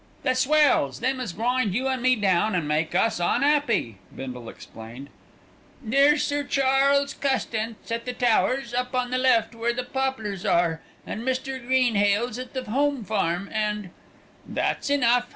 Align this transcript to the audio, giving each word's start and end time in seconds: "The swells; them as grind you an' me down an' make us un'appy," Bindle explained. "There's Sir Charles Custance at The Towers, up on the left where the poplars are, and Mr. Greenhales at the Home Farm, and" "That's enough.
"The 0.23 0.33
swells; 0.33 0.99
them 0.99 1.19
as 1.19 1.31
grind 1.33 1.75
you 1.75 1.87
an' 1.87 2.01
me 2.01 2.15
down 2.15 2.55
an' 2.55 2.65
make 2.65 2.95
us 2.95 3.19
un'appy," 3.19 3.99
Bindle 4.15 4.49
explained. 4.49 5.09
"There's 5.79 6.23
Sir 6.23 6.43
Charles 6.43 7.13
Custance 7.13 7.91
at 7.91 8.05
The 8.05 8.13
Towers, 8.13 8.73
up 8.73 8.95
on 8.95 9.11
the 9.11 9.19
left 9.19 9.53
where 9.53 9.73
the 9.73 9.83
poplars 9.83 10.43
are, 10.43 10.81
and 11.05 11.21
Mr. 11.21 11.63
Greenhales 11.63 12.39
at 12.39 12.53
the 12.53 12.63
Home 12.63 13.03
Farm, 13.05 13.47
and" 13.53 13.91
"That's 14.57 14.89
enough. 14.89 15.27